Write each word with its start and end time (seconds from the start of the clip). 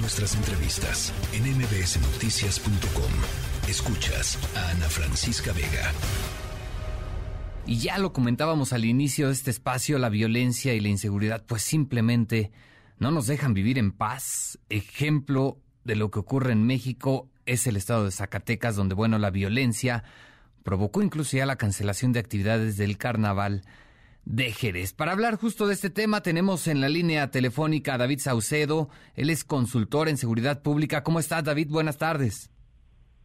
Nuestras 0.00 0.36
entrevistas 0.36 1.12
en 1.32 1.42
mbsnoticias.com. 1.58 3.12
Escuchas 3.68 4.38
a 4.56 4.70
Ana 4.70 4.88
Francisca 4.88 5.52
Vega. 5.52 5.92
Y 7.66 7.78
ya 7.78 7.98
lo 7.98 8.12
comentábamos 8.12 8.72
al 8.72 8.84
inicio 8.84 9.26
de 9.26 9.32
este 9.32 9.50
espacio, 9.50 9.98
la 9.98 10.08
violencia 10.08 10.72
y 10.74 10.80
la 10.80 10.88
inseguridad 10.88 11.44
pues 11.44 11.62
simplemente 11.62 12.52
no 12.98 13.10
nos 13.10 13.26
dejan 13.26 13.54
vivir 13.54 13.76
en 13.76 13.90
paz. 13.90 14.60
Ejemplo 14.68 15.58
de 15.82 15.96
lo 15.96 16.12
que 16.12 16.20
ocurre 16.20 16.52
en 16.52 16.64
México 16.64 17.28
es 17.44 17.66
el 17.66 17.76
estado 17.76 18.04
de 18.04 18.12
Zacatecas, 18.12 18.76
donde 18.76 18.94
bueno, 18.94 19.18
la 19.18 19.30
violencia 19.30 20.04
provocó 20.62 21.02
incluso 21.02 21.36
ya 21.36 21.44
la 21.44 21.56
cancelación 21.56 22.12
de 22.12 22.20
actividades 22.20 22.76
del 22.76 22.98
carnaval 22.98 23.62
de 24.28 24.52
Jerez. 24.52 24.92
Para 24.92 25.12
hablar 25.12 25.36
justo 25.36 25.66
de 25.66 25.72
este 25.72 25.88
tema 25.88 26.22
tenemos 26.22 26.68
en 26.68 26.82
la 26.82 26.90
línea 26.90 27.30
telefónica 27.30 27.94
a 27.94 27.98
David 27.98 28.18
Saucedo, 28.18 28.90
él 29.16 29.30
es 29.30 29.42
consultor 29.42 30.08
en 30.08 30.18
seguridad 30.18 30.62
pública. 30.62 31.02
¿Cómo 31.02 31.18
estás 31.18 31.44
David? 31.44 31.68
Buenas 31.70 31.96
tardes. 31.96 32.50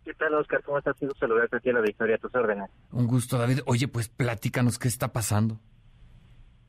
¿Qué 0.06 0.14
tal, 0.14 0.34
Oscar? 0.36 0.64
¿Cómo 0.64 0.78
estás? 0.78 0.96
Quiero 0.98 1.14
saludarte 1.16 1.58
aquí 1.58 1.70
a 1.70 1.74
la 1.74 1.82
Victoria, 1.82 2.16
a 2.16 2.20
tus 2.20 2.34
órdenes. 2.34 2.70
Un 2.92 3.08
gusto, 3.08 3.38
David. 3.38 3.60
Oye, 3.66 3.88
pues 3.90 4.08
platícanos 4.08 4.80
qué 4.80 4.88
está 4.88 5.12
pasando. 5.12 5.60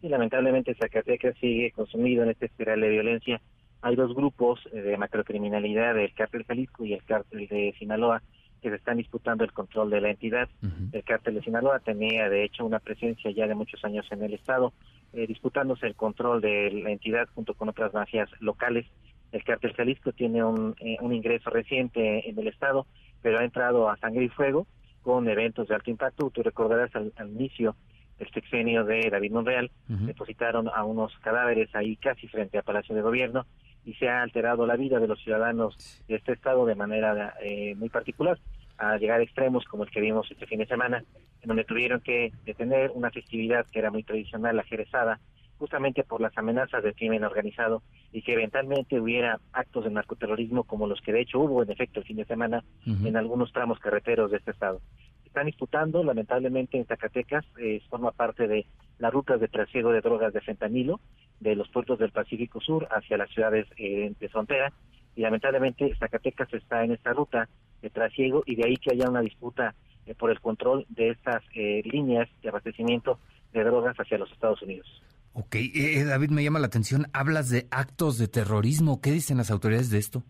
Sí, 0.01 0.09
lamentablemente 0.09 0.75
Zacatecas 0.75 1.37
sigue 1.41 1.70
consumido 1.70 2.25
en 2.25 2.30
esta 2.30 2.47
espiral 2.47 2.80
de 2.80 2.89
violencia. 2.89 3.41
Hay 3.83 3.95
dos 3.95 4.14
grupos 4.14 4.61
de 4.73 4.97
macrocriminalidad, 4.97 5.97
el 5.98 6.12
cártel 6.12 6.45
Jalisco 6.45 6.84
y 6.84 6.95
el 6.95 7.05
cártel 7.05 7.47
de 7.47 7.75
Sinaloa, 7.78 8.23
que 8.65 8.71
se 8.71 8.77
están 8.77 8.97
disputando 8.97 9.45
el 9.45 9.53
control 9.53 9.91
de 9.91 10.01
la 10.01 10.11
entidad. 10.11 10.49
El 10.93 11.05
cártel 11.05 11.35
de 11.35 11.43
Sinaloa 11.43 11.79
tenía, 11.81 12.29
de 12.29 12.45
hecho, 12.45 12.65
una 12.65 12.81
presencia 12.81 13.31
ya 13.31 13.47
de 13.47 13.55
muchos 13.55 13.85
años 13.85 14.07
en 14.11 14.23
el 14.23 14.33
Estado, 14.35 14.73
eh, 15.13 15.27
disputándose 15.27 15.87
el 15.87 15.95
control 15.95 16.41
de 16.41 16.71
la 16.73 16.91
entidad 16.91 17.29
junto 17.35 17.55
con 17.55 17.69
otras 17.69 17.93
mafias 17.93 18.29
locales. 18.41 18.87
El 19.33 19.45
cártel 19.45 19.75
Jalisco 19.75 20.13
tiene 20.13 20.43
un, 20.43 20.75
eh, 20.81 20.97
un 21.01 21.13
ingreso 21.13 21.51
reciente 21.51 22.29
en 22.29 22.39
el 22.39 22.49
Estado 22.49 22.87
pero 23.25 23.39
ha 23.39 23.45
entrado 23.45 23.89
a 23.89 23.97
sangre 23.97 24.25
y 24.25 24.29
fuego 24.29 24.67
con 25.01 25.27
eventos 25.31 25.67
de 25.67 25.75
alto 25.75 25.91
impacto. 25.91 26.28
Tú 26.28 26.43
recordarás 26.43 26.95
al, 26.95 27.11
inicio 27.31 27.75
del 28.19 28.31
sexenio 28.31 28.84
de 28.84 29.09
David 29.11 29.33
Monreal, 29.33 29.71
depositaron 29.89 30.69
a 30.69 30.84
unos 30.84 31.11
cadáveres 31.21 31.75
ahí 31.75 31.97
casi 31.97 32.28
frente 32.28 32.59
al 32.59 32.65
Palacio 32.65 32.95
de 32.95 33.01
Gobierno 33.01 33.47
y 33.85 33.95
se 33.95 34.09
ha 34.09 34.23
alterado 34.23 34.67
la 34.67 34.77
vida 34.77 34.99
de 34.99 35.09
los 35.09 35.21
ciudadanos 35.23 36.03
de 36.09 36.17
este 36.17 36.33
estado 36.33 36.67
de 36.67 36.75
manera 36.75 37.35
eh, 37.43 37.75
muy 37.77 37.89
particular, 37.89 38.39
a 38.79 38.97
llegar 38.97 39.21
a 39.21 39.23
extremos 39.23 39.65
como 39.67 39.85
el 39.85 39.91
que 39.91 40.01
vimos 40.01 40.31
este 40.31 40.47
fin 40.47 40.59
de 40.59 40.67
semana, 40.67 41.05
en 41.43 41.49
donde 41.49 41.65
tuvieron 41.65 42.01
que 42.01 42.33
detener 42.45 42.91
una 42.95 43.11
festividad 43.11 43.67
que 43.67 43.79
era 43.79 43.91
muy 43.91 44.03
tradicional, 44.03 44.57
la 44.57 44.65
jerezada, 44.65 45.21
justamente 45.59 46.03
por 46.03 46.21
las 46.21 46.37
amenazas 46.37 46.83
del 46.83 46.95
crimen 46.95 47.25
organizado 47.25 47.83
y 48.12 48.23
que 48.23 48.33
eventualmente 48.33 49.01
hubiera 49.01 49.41
actos 49.53 49.85
de 49.85 49.91
narcoterrorismo 49.91 50.65
como 50.65 50.87
los 50.87 51.01
que 51.01 51.12
de 51.12 51.21
hecho 51.23 51.39
hubo 51.41 51.62
en 51.62 51.71
efecto 51.71 52.01
el 52.01 52.07
fin 52.07 52.17
de 52.17 52.25
semana 52.25 52.65
en 52.87 53.17
algunos 53.17 53.53
tramos 53.53 53.79
carreteros 53.79 54.31
de 54.31 54.39
este 54.39 54.51
estado. 54.51 54.81
Están 55.25 55.47
disputando, 55.47 56.05
lamentablemente 56.05 56.77
en 56.77 56.87
Zacatecas, 56.87 57.45
eh, 57.59 57.81
forma 57.89 58.12
parte 58.12 58.47
de 58.47 58.67
las 58.99 59.12
rutas 59.12 59.41
de 59.41 59.49
trasiego 59.49 59.91
de 59.91 60.01
drogas 60.01 60.33
de 60.33 60.41
fentanilo 60.41 61.01
de 61.45 61.55
los 61.55 61.69
puertos 61.69 62.00
del 62.00 62.11
Pacífico 62.11 62.61
Sur 62.61 62.89
hacia 62.91 63.17
las 63.17 63.31
ciudades 63.31 63.69
eh, 63.77 64.12
de 64.19 64.28
frontera 64.28 64.73
y 65.14 65.20
lamentablemente 65.20 65.95
Zacatecas 65.97 66.53
está 66.53 66.83
en 66.83 66.91
esta 66.91 67.12
ruta 67.12 67.48
de 67.83 67.91
trasiego 67.91 68.42
y 68.47 68.56
de 68.56 68.67
ahí 68.67 68.77
que 68.77 68.92
haya 68.92 69.09
una 69.09 69.20
disputa 69.20 69.75
eh, 70.06 70.15
por 70.15 70.31
el 70.31 70.41
control 70.41 70.87
de 70.89 71.11
estas 71.11 71.42
líneas 71.55 72.28
de 72.42 72.48
abastecimiento 72.48 73.20
de 73.53 73.62
drogas 73.62 73.97
hacia 73.97 74.19
los 74.19 74.33
Estados 74.33 74.61
Unidos. 74.62 74.87
Ok, 75.37 75.56
eh, 75.56 75.70
eh, 75.75 76.05
David, 76.05 76.31
me 76.31 76.45
llama 76.45 76.61
la 76.61 76.69
atención, 76.69 77.06
hablas 77.12 77.50
de 77.50 77.67
actos 77.72 78.19
de 78.19 78.28
terrorismo, 78.28 79.00
¿qué 79.00 79.11
dicen 79.11 79.37
las 79.37 79.50
autoridades 79.50 79.91
de 79.91 79.98
esto? 79.98 80.22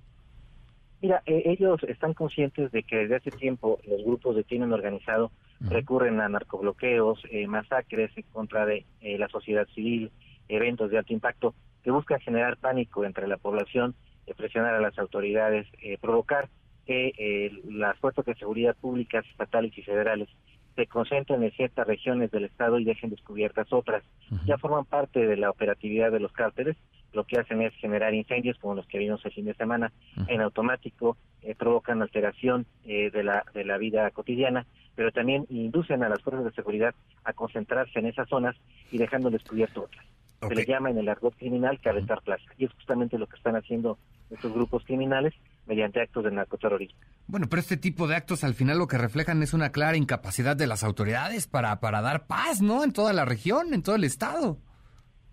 Mira, 1.02 1.22
eh, 1.26 1.42
ellos 1.44 1.82
están 1.86 2.14
conscientes 2.14 2.72
de 2.72 2.82
que 2.82 2.96
desde 2.96 3.16
hace 3.16 3.30
tiempo 3.30 3.78
los 3.86 4.02
grupos 4.02 4.34
de 4.34 4.44
crimen 4.44 4.72
organizado 4.72 5.30
recurren 5.60 6.20
a 6.20 6.28
narcobloqueos, 6.30 7.22
masacres 7.48 8.10
en 8.16 8.24
contra 8.32 8.64
de 8.64 8.84
la 9.02 9.28
sociedad 9.28 9.66
civil, 9.74 10.10
eventos 10.48 10.90
de 10.90 10.98
alto 10.98 11.12
impacto 11.12 11.54
que 11.82 11.90
buscan 11.90 12.20
generar 12.20 12.56
pánico 12.56 13.04
entre 13.04 13.28
la 13.28 13.36
población, 13.36 13.94
presionar 14.36 14.74
a 14.74 14.80
las 14.80 14.98
autoridades, 14.98 15.66
provocar 16.00 16.48
que 16.86 17.52
las 17.68 17.98
fuerzas 17.98 18.24
de 18.24 18.34
seguridad 18.34 18.74
públicas 18.76 19.24
estatales 19.30 19.76
y 19.76 19.82
federales 19.82 20.28
se 20.76 20.86
concentren 20.86 21.42
en 21.42 21.52
ciertas 21.52 21.86
regiones 21.86 22.30
del 22.30 22.44
estado 22.44 22.78
y 22.78 22.84
dejen 22.84 23.10
descubiertas 23.10 23.72
otras. 23.72 24.02
Ya 24.46 24.58
forman 24.58 24.84
parte 24.84 25.26
de 25.26 25.36
la 25.36 25.50
operatividad 25.50 26.10
de 26.10 26.20
los 26.20 26.32
cárteles, 26.32 26.76
lo 27.12 27.24
que 27.24 27.38
hacen 27.38 27.62
es 27.62 27.72
generar 27.76 28.12
incendios 28.12 28.58
como 28.58 28.74
los 28.74 28.86
que 28.86 28.98
vimos 28.98 29.24
el 29.24 29.32
fin 29.32 29.44
de 29.44 29.54
semana 29.54 29.92
en 30.26 30.40
automático, 30.40 31.16
eh, 31.42 31.54
provocan 31.54 32.02
alteración 32.02 32.66
eh, 32.84 33.10
de, 33.10 33.22
la, 33.22 33.44
de 33.54 33.64
la 33.64 33.78
vida 33.78 34.10
cotidiana, 34.10 34.66
pero 34.96 35.12
también 35.12 35.46
inducen 35.48 36.02
a 36.02 36.08
las 36.08 36.20
fuerzas 36.22 36.44
de 36.44 36.52
seguridad 36.52 36.94
a 37.24 37.32
concentrarse 37.32 37.98
en 37.98 38.06
esas 38.06 38.28
zonas 38.28 38.56
y 38.90 38.98
dejando 38.98 39.30
descubierto 39.30 39.84
otras. 39.84 40.04
Se 40.40 40.54
le 40.54 40.66
llama 40.66 40.90
en 40.90 40.98
el 40.98 41.08
argot 41.08 41.34
criminal 41.36 41.80
calentar 41.80 42.20
plaza, 42.22 42.44
y 42.58 42.66
es 42.66 42.72
justamente 42.72 43.18
lo 43.18 43.26
que 43.26 43.36
están 43.36 43.56
haciendo 43.56 43.98
estos 44.30 44.52
grupos 44.52 44.84
criminales 44.84 45.32
mediante 45.66 46.00
actos 46.00 46.24
de 46.24 46.32
narcoterrorismo. 46.32 46.98
Bueno, 47.26 47.46
pero 47.48 47.60
este 47.60 47.76
tipo 47.76 48.06
de 48.06 48.16
actos 48.16 48.44
al 48.44 48.54
final 48.54 48.78
lo 48.78 48.86
que 48.86 48.98
reflejan 48.98 49.42
es 49.42 49.54
una 49.54 49.70
clara 49.70 49.96
incapacidad 49.96 50.56
de 50.56 50.66
las 50.66 50.84
autoridades 50.84 51.46
para, 51.46 51.80
para 51.80 52.02
dar 52.02 52.26
paz, 52.26 52.60
¿no? 52.60 52.84
En 52.84 52.92
toda 52.92 53.12
la 53.12 53.24
región, 53.24 53.72
en 53.72 53.82
todo 53.82 53.96
el 53.96 54.04
estado. 54.04 54.58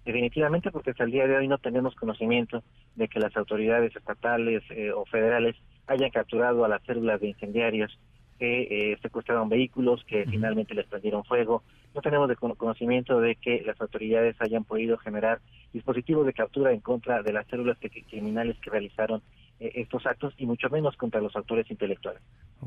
Definitivamente, 0.06 0.72
porque 0.72 0.91
hasta 0.91 1.03
el 1.03 1.12
día 1.12 1.28
de 1.28 1.38
hoy 1.38 1.47
no 1.47 1.57
tenemos 1.57 1.94
conocimiento 1.95 2.63
de 2.95 3.07
que 3.07 3.19
las 3.19 3.35
autoridades 3.38 3.95
estatales 3.95 4.63
eh, 4.72 4.91
o 4.91 5.06
federales 5.06 5.56
hayan 5.88 6.09
capturado 6.09 6.66
a 6.66 6.69
las 6.69 6.81
células 6.83 7.22
de 7.22 7.28
incendiarios 7.29 8.00
que 8.39 8.94
eh, 8.94 8.97
secuestraron 9.03 9.50
vehículos, 9.50 10.03
que 10.06 10.25
finalmente 10.25 10.73
les 10.73 10.88
prendieron 10.88 11.23
fuego. 11.25 11.63
No 11.94 12.02
tenemos 12.02 12.29
de 12.29 12.35
conocimiento 12.35 13.19
de 13.19 13.35
que 13.35 13.62
las 13.66 13.79
autoridades 13.81 14.35
hayan 14.40 14.63
podido 14.63 14.97
generar 14.97 15.40
dispositivos 15.74 16.25
de 16.25 16.34
captura 16.34 16.72
en 16.72 16.79
contra 16.79 17.22
de 17.22 17.34
las 17.34 17.47
células 17.47 17.78
criminales 18.09 18.57
que 18.59 18.69
realizaron 18.69 19.22
eh, 19.59 19.72
estos 19.75 20.06
actos 20.06 20.34
y 20.38 20.46
mucho 20.46 20.69
menos 20.69 20.96
contra 20.97 21.22
los 21.22 21.35
autores 21.35 21.69
intelectuales. 21.69 22.22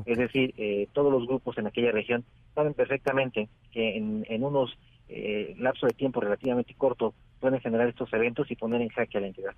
Es 0.05 0.17
decir, 0.17 0.53
eh, 0.57 0.87
todos 0.93 1.11
los 1.11 1.27
grupos 1.27 1.57
en 1.57 1.67
aquella 1.67 1.91
región 1.91 2.23
saben 2.53 2.73
perfectamente 2.73 3.49
que 3.71 3.97
en, 3.97 4.25
en 4.29 4.43
unos 4.43 4.77
eh, 5.09 5.55
lapso 5.59 5.87
de 5.87 5.93
tiempo 5.93 6.21
relativamente 6.21 6.73
corto 6.73 7.13
pueden 7.39 7.59
generar 7.59 7.89
estos 7.89 8.11
eventos 8.13 8.49
y 8.49 8.55
poner 8.55 8.81
en 8.81 8.89
jaque 8.89 9.17
a 9.17 9.21
la 9.21 9.27
entidad. 9.27 9.53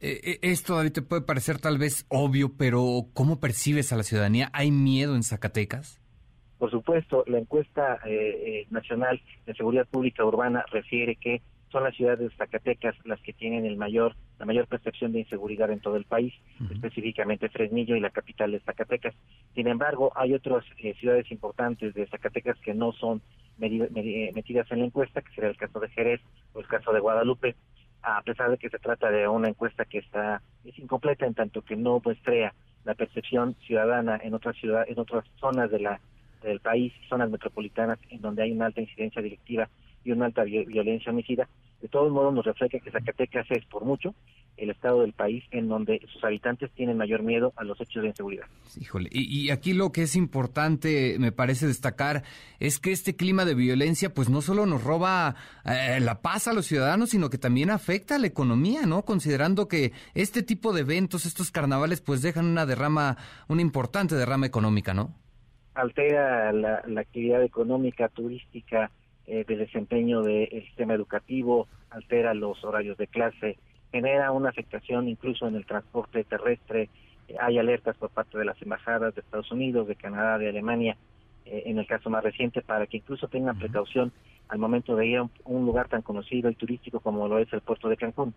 esto, 0.00 0.76
David, 0.76 0.92
te 0.92 1.02
puede 1.02 1.22
parecer 1.22 1.58
tal 1.58 1.78
vez 1.78 2.06
obvio, 2.08 2.52
pero 2.56 3.06
¿cómo 3.14 3.38
percibes 3.38 3.92
a 3.92 3.96
la 3.96 4.02
ciudadanía? 4.02 4.50
¿Hay 4.52 4.72
miedo 4.72 5.14
en 5.14 5.22
Zacatecas? 5.22 5.99
Por 6.60 6.70
supuesto, 6.70 7.24
la 7.26 7.38
encuesta 7.38 7.98
nacional 8.70 9.20
de 9.46 9.54
seguridad 9.54 9.88
pública 9.88 10.24
urbana 10.24 10.64
refiere 10.70 11.16
que 11.16 11.40
son 11.70 11.84
las 11.84 11.96
ciudades 11.96 12.18
de 12.18 12.36
Zacatecas 12.36 12.94
las 13.04 13.20
que 13.20 13.32
tienen 13.32 13.64
el 13.64 13.76
mayor 13.76 14.14
la 14.38 14.46
mayor 14.46 14.66
percepción 14.66 15.12
de 15.12 15.20
inseguridad 15.20 15.70
en 15.70 15.80
todo 15.80 15.96
el 15.96 16.06
país, 16.06 16.32
específicamente 16.70 17.50
Fresnillo 17.50 17.94
y 17.94 18.00
la 18.00 18.08
capital 18.08 18.52
de 18.52 18.60
Zacatecas. 18.60 19.14
Sin 19.54 19.68
embargo, 19.68 20.12
hay 20.16 20.32
otras 20.32 20.64
eh, 20.78 20.94
ciudades 20.94 21.30
importantes 21.30 21.92
de 21.92 22.06
Zacatecas 22.06 22.58
que 22.60 22.72
no 22.72 22.92
son 22.92 23.20
eh, 23.60 24.30
metidas 24.34 24.70
en 24.72 24.78
la 24.78 24.86
encuesta, 24.86 25.20
que 25.20 25.30
sería 25.34 25.50
el 25.50 25.58
caso 25.58 25.78
de 25.78 25.90
Jerez 25.90 26.22
o 26.54 26.60
el 26.60 26.66
caso 26.66 26.90
de 26.92 27.00
Guadalupe, 27.00 27.54
a 28.02 28.22
pesar 28.22 28.50
de 28.50 28.56
que 28.56 28.70
se 28.70 28.78
trata 28.78 29.10
de 29.10 29.28
una 29.28 29.48
encuesta 29.48 29.84
que 29.84 29.98
está 29.98 30.40
es 30.64 30.78
incompleta 30.78 31.26
en 31.26 31.34
tanto 31.34 31.60
que 31.60 31.76
no 31.76 32.00
muestra 32.02 32.54
la 32.84 32.94
percepción 32.94 33.54
ciudadana 33.66 34.18
en 34.22 34.32
otras 34.32 34.56
ciudades, 34.56 34.90
en 34.90 34.98
otras 34.98 35.26
zonas 35.38 35.70
de 35.70 35.80
la 35.80 36.00
del 36.42 36.60
país, 36.60 36.92
zonas 37.08 37.30
metropolitanas 37.30 37.98
en 38.10 38.20
donde 38.20 38.42
hay 38.42 38.52
una 38.52 38.66
alta 38.66 38.80
incidencia 38.80 39.22
directiva 39.22 39.68
y 40.04 40.12
una 40.12 40.26
alta 40.26 40.44
violencia 40.44 41.12
homicida, 41.12 41.48
de 41.80 41.88
todos 41.88 42.12
modos 42.12 42.34
nos 42.34 42.44
refleja 42.44 42.78
que 42.78 42.90
Zacatecas 42.90 43.46
es 43.50 43.64
por 43.66 43.84
mucho 43.84 44.14
el 44.58 44.68
estado 44.68 45.00
del 45.00 45.14
país 45.14 45.42
en 45.50 45.68
donde 45.68 46.00
sus 46.12 46.22
habitantes 46.22 46.70
tienen 46.72 46.98
mayor 46.98 47.22
miedo 47.22 47.54
a 47.56 47.64
los 47.64 47.80
hechos 47.80 48.02
de 48.02 48.08
inseguridad. 48.10 48.44
Híjole, 48.78 49.08
y, 49.10 49.48
aquí 49.48 49.72
lo 49.72 49.90
que 49.90 50.02
es 50.02 50.16
importante, 50.16 51.16
me 51.18 51.32
parece 51.32 51.66
destacar, 51.66 52.22
es 52.58 52.78
que 52.78 52.92
este 52.92 53.16
clima 53.16 53.46
de 53.46 53.54
violencia, 53.54 54.12
pues 54.12 54.28
no 54.28 54.42
solo 54.42 54.66
nos 54.66 54.84
roba 54.84 55.34
eh, 55.64 55.98
la 56.00 56.20
paz 56.20 56.46
a 56.46 56.52
los 56.52 56.66
ciudadanos, 56.66 57.10
sino 57.10 57.30
que 57.30 57.38
también 57.38 57.70
afecta 57.70 58.16
a 58.16 58.18
la 58.18 58.26
economía, 58.26 58.82
¿no? 58.82 59.06
Considerando 59.06 59.66
que 59.66 59.92
este 60.14 60.42
tipo 60.42 60.74
de 60.74 60.82
eventos, 60.82 61.24
estos 61.24 61.50
carnavales, 61.50 62.02
pues 62.02 62.20
dejan 62.20 62.44
una 62.44 62.66
derrama, 62.66 63.16
una 63.48 63.62
importante 63.62 64.14
derrama 64.14 64.44
económica, 64.44 64.92
¿no? 64.92 65.14
Altera 65.80 66.52
la 66.52 67.00
actividad 67.00 67.42
económica, 67.42 68.08
turística, 68.08 68.90
eh, 69.32 69.44
de 69.46 69.56
desempeño 69.56 70.22
del 70.22 70.64
sistema 70.64 70.94
educativo, 70.94 71.68
altera 71.90 72.34
los 72.34 72.64
horarios 72.64 72.98
de 72.98 73.06
clase, 73.06 73.58
genera 73.92 74.32
una 74.32 74.48
afectación 74.48 75.08
incluso 75.08 75.46
en 75.46 75.54
el 75.54 75.64
transporte 75.66 76.24
terrestre. 76.24 76.88
Eh, 77.28 77.36
hay 77.38 77.56
alertas 77.56 77.96
por 77.96 78.10
parte 78.10 78.36
de 78.36 78.44
las 78.44 78.60
embajadas 78.60 79.14
de 79.14 79.20
Estados 79.20 79.52
Unidos, 79.52 79.86
de 79.86 79.94
Canadá, 79.94 80.36
de 80.36 80.48
Alemania, 80.48 80.96
eh, 81.44 81.62
en 81.66 81.78
el 81.78 81.86
caso 81.86 82.10
más 82.10 82.24
reciente, 82.24 82.60
para 82.60 82.88
que 82.88 82.96
incluso 82.96 83.28
tengan 83.28 83.56
precaución 83.56 84.10
al 84.48 84.58
momento 84.58 84.96
de 84.96 85.06
ir 85.06 85.18
a 85.18 85.28
un, 85.44 85.64
lugar 85.64 85.86
tan 85.86 86.02
conocido 86.02 86.50
y 86.50 86.56
turístico 86.56 86.98
como 86.98 87.28
lo 87.28 87.38
es 87.38 87.52
el 87.52 87.60
puerto 87.60 87.88
de 87.88 87.96
Cancún. 87.96 88.34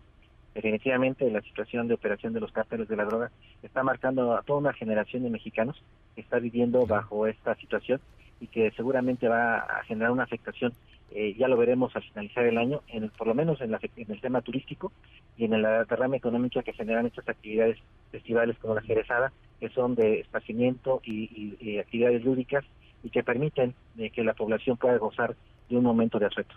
Definitivamente 0.54 1.30
la 1.30 1.40
situación 1.42 1.88
de 1.88 1.94
operación 1.94 2.32
de 2.32 2.40
los 2.40 2.52
cárteles 2.52 2.88
de 2.88 2.96
la 2.96 3.04
droga 3.04 3.30
está 3.62 3.82
marcando 3.82 4.36
a 4.36 4.42
toda 4.42 4.60
una 4.60 4.72
generación 4.72 5.24
de 5.24 5.30
mexicanos 5.30 5.82
que 6.14 6.20
está 6.20 6.38
viviendo 6.38 6.86
bajo 6.86 7.26
esta 7.26 7.54
situación 7.56 8.00
y 8.40 8.46
que 8.46 8.70
seguramente 8.72 9.28
va 9.28 9.58
a 9.58 9.82
generar 9.84 10.10
una 10.10 10.24
afectación, 10.24 10.72
eh, 11.12 11.34
ya 11.38 11.48
lo 11.48 11.56
veremos 11.56 11.94
al 11.96 12.02
finalizar 12.02 12.44
el 12.44 12.58
año, 12.58 12.82
en 12.88 13.08
por 13.10 13.26
lo 13.26 13.34
menos 13.34 13.60
en, 13.60 13.70
la, 13.70 13.80
en 13.96 14.10
el 14.10 14.20
tema 14.20 14.42
turístico 14.42 14.92
y 15.36 15.44
en 15.44 15.62
la 15.62 15.84
derrama 15.84 16.16
económica 16.16 16.62
que 16.62 16.72
generan 16.72 17.06
estas 17.06 17.28
actividades 17.28 17.78
festivales 18.10 18.56
como 18.58 18.74
la 18.74 18.82
Jerezada, 18.82 19.32
que 19.60 19.68
son 19.70 19.94
de 19.94 20.20
esparcimiento 20.20 21.00
y, 21.04 21.78
actividades 21.78 22.24
lúdicas 22.24 22.64
y 23.02 23.10
que 23.10 23.22
permiten 23.22 23.74
eh, 23.98 24.10
que 24.10 24.24
la 24.24 24.34
población 24.34 24.76
pueda 24.76 24.98
gozar 24.98 25.34
de 25.68 25.76
un 25.76 25.84
momento 25.84 26.18
de 26.18 26.26
asueto. 26.26 26.54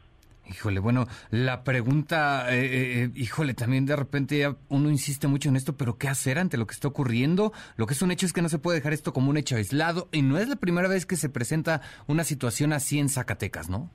Híjole, 0.49 0.79
bueno, 0.79 1.05
la 1.29 1.63
pregunta, 1.63 2.53
eh, 2.55 2.65
eh, 2.65 3.03
eh, 3.03 3.11
híjole, 3.15 3.53
también 3.53 3.85
de 3.85 3.95
repente 3.95 4.55
uno 4.69 4.89
insiste 4.89 5.27
mucho 5.27 5.49
en 5.49 5.57
esto, 5.57 5.75
pero 5.75 5.97
¿qué 5.97 6.07
hacer 6.07 6.39
ante 6.39 6.57
lo 6.57 6.65
que 6.65 6.73
está 6.73 6.87
ocurriendo? 6.87 7.51
Lo 7.75 7.85
que 7.85 7.93
es 7.93 8.01
un 8.01 8.11
hecho 8.11 8.25
es 8.25 8.33
que 8.33 8.41
no 8.41 8.49
se 8.49 8.59
puede 8.59 8.77
dejar 8.77 8.93
esto 8.93 9.11
como 9.11 9.29
un 9.29 9.37
hecho 9.37 9.57
aislado 9.57 10.07
y 10.11 10.21
no 10.21 10.37
es 10.37 10.47
la 10.47 10.55
primera 10.55 10.87
vez 10.87 11.05
que 11.05 11.17
se 11.17 11.29
presenta 11.29 11.81
una 12.07 12.23
situación 12.23 12.71
así 12.71 12.99
en 12.99 13.09
Zacatecas, 13.09 13.69
¿no? 13.69 13.89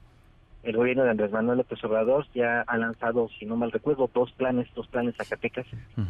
el 0.62 0.76
gobierno 0.76 1.02
de 1.02 1.10
Andrés 1.10 1.32
Manuel 1.32 1.58
López 1.58 1.82
Obrador 1.84 2.26
ya 2.34 2.62
ha 2.66 2.78
lanzado, 2.78 3.28
si 3.38 3.46
no 3.46 3.56
mal 3.56 3.72
recuerdo, 3.72 4.08
dos 4.14 4.30
planes, 4.32 4.68
dos 4.74 4.86
planes 4.86 5.16
Zacatecas 5.16 5.66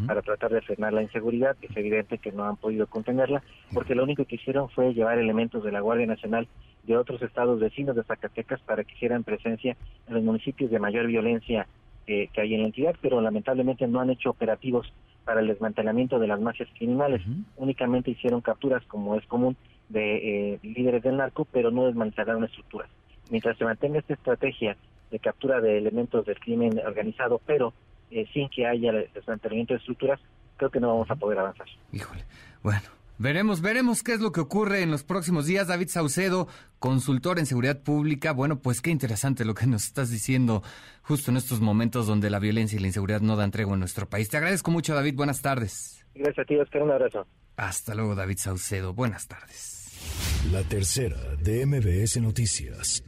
para 0.07 0.21
tratar 0.21 0.51
de 0.51 0.61
frenar 0.61 0.93
la 0.93 1.03
inseguridad. 1.03 1.57
Es 1.63 1.75
evidente 1.75 2.19
que 2.19 2.33
no 2.33 2.45
han 2.45 2.57
podido 2.57 2.87
contenerla, 2.87 3.43
porque 3.73 3.95
lo 3.95 4.05
único 4.05 4.25
que 4.27 4.37
hicieron 4.37 4.69
fue 4.69 4.93
llevar 4.93 5.19
elementos 5.19 5.65
de 5.65 5.73
la 5.73 5.81
Guardia 5.81 6.07
Nacional 6.07 6.49
de 6.85 6.97
otros 6.97 7.23
estados 7.23 7.61
vecinos 7.61 7.97
de 7.97 8.05
Zacatecas 8.05 8.61
para 8.61 8.85
que 8.85 8.93
hicieran 8.95 9.25
presencia 9.25 9.77
en 10.09 10.15
los 10.15 10.23
municipios 10.23 10.71
de 10.71 10.79
mayor 10.79 11.07
violencia 11.07 11.67
que 12.05 12.29
hay 12.37 12.55
en 12.55 12.63
la 12.63 12.67
entidad, 12.67 12.97
pero 13.01 13.21
lamentablemente 13.21 13.87
no 13.87 14.01
han 14.01 14.11
hecho 14.11 14.31
operativos 14.31 14.93
para 15.25 15.41
el 15.41 15.47
desmantelamiento 15.47 16.19
de 16.19 16.27
las 16.27 16.41
mafias 16.41 16.69
criminales. 16.77 17.23
Únicamente 17.57 18.11
hicieron 18.11 18.41
capturas, 18.41 18.83
como 18.89 19.15
es 19.17 19.25
común, 19.27 19.57
de 19.89 20.55
eh, 20.55 20.59
líderes 20.63 21.03
del 21.05 21.19
narco, 21.19 21.47
pero 21.51 21.71
no 21.71 21.87
desmantelaron 21.87 22.45
estructuras 22.45 22.89
mientras 23.33 23.57
se 23.57 23.65
mantenga 23.65 23.99
esta 23.99 24.13
estrategia 24.13 24.77
de 25.11 25.19
captura 25.19 25.61
de 25.61 25.79
elementos 25.79 26.27
del 26.27 26.39
crimen 26.39 26.79
organizado, 26.87 27.41
pero 27.47 27.73
eh, 28.11 28.27
sin 28.33 28.49
que 28.51 28.67
haya 28.67 28.93
desmantelamiento 28.93 29.73
de 29.73 29.79
estructuras, 29.79 30.21
creo 30.59 30.71
que 30.71 30.81
no 30.81 30.89
vamos 30.89 31.11
a 31.11 31.17
poder 31.17 31.39
avanzar. 31.39 31.67
Híjole, 31.93 32.25
bueno. 32.63 33.02
Veremos, 33.23 33.61
veremos 33.61 34.03
qué 34.03 34.15
es 34.15 34.21
lo 34.21 34.33
que 34.33 34.41
ocurre 34.41 34.83
en 34.83 34.91
los 34.91 35.05
próximos 35.05 35.47
días. 35.47 35.69
David 35.69 35.87
Saucedo, 35.87 36.49
consultor 36.81 37.39
en 37.39 37.47
seguridad 37.47 37.81
pública. 37.81 38.33
Bueno, 38.33 38.59
pues 38.59 38.81
qué 38.81 38.91
interesante 38.91 39.45
lo 39.45 39.55
que 39.55 39.69
nos 39.69 39.85
estás 39.85 40.11
diciendo 40.11 40.65
justo 41.03 41.31
en 41.31 41.37
estos 41.37 41.61
momentos 41.61 42.09
donde 42.09 42.31
la 42.31 42.41
violencia 42.41 42.77
y 42.77 42.81
la 42.81 42.89
inseguridad 42.89 43.21
no 43.21 43.37
dan 43.37 43.53
tregua 43.53 43.75
en 43.75 43.79
nuestro 43.79 44.09
país. 44.09 44.29
Te 44.29 44.39
agradezco 44.39 44.73
mucho, 44.73 44.93
David. 44.93 45.15
Buenas 45.15 45.41
tardes. 45.41 46.05
Gracias 46.17 46.41
a 46.41 46.45
ti, 46.45 46.57
Oscar. 46.57 46.83
Un 46.83 46.91
abrazo. 46.91 47.25
Hasta 47.55 47.95
luego, 47.95 48.17
David 48.17 48.39
Saucedo. 48.39 48.93
Buenas 48.93 49.29
tardes. 49.29 50.43
La 50.51 50.65
tercera 50.65 51.37
de 51.37 51.65
MBS 51.65 52.21
Noticias. 52.21 53.05